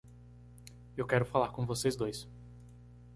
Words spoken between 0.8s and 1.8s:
Eu quero falar com